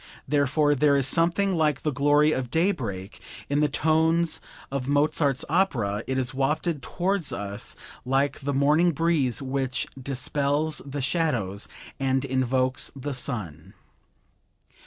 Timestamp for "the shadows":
10.83-11.67